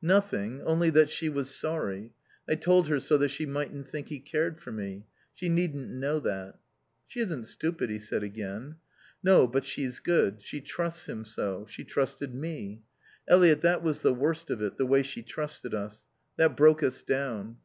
[0.00, 0.62] "Nothing.
[0.62, 2.14] Only that she was sorry.
[2.48, 5.04] I told her so that she mightn't think he cared for me.
[5.34, 6.54] She needn't know that."
[7.06, 8.76] "She isn't stupid," he said again.
[9.22, 9.46] "No.
[9.46, 10.40] But she's good.
[10.40, 11.66] She trusts him so.
[11.68, 12.82] She trusted me....
[13.28, 16.06] Eliot, that was the worst of it, the way she trusted us.
[16.38, 17.58] That broke us down."